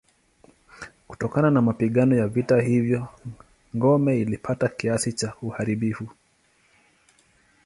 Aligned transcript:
Kutokana 1.07 1.51
na 1.51 1.61
mapigano 1.61 2.15
ya 2.15 2.27
vita 2.27 2.61
hivyo 2.61 3.07
ngome 3.75 4.21
ilipata 4.21 4.67
kiasi 4.67 5.13
cha 5.13 5.33
uharibifu. 5.41 6.07